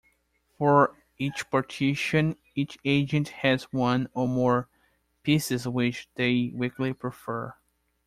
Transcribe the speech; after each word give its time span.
For 0.57 0.95
each 1.19 1.47
partition, 1.51 2.35
each 2.55 2.79
agent 2.83 3.27
has 3.29 3.65
one 3.71 4.09
or 4.15 4.27
more 4.27 4.67
pieces 5.21 5.67
which 5.67 6.09
they 6.15 6.49
weakly 6.55 6.91
prefer. 6.95 7.53